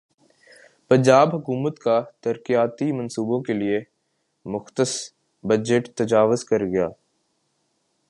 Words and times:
پنجاب 0.91 1.35
حکومت 1.35 1.79
کا 1.79 2.01
ترقیاتی 2.21 2.91
منصوبوں 2.91 3.41
کیلئےمختص 3.43 4.91
بجٹ 5.43 5.87
تجاوزکرگیا 5.95 6.87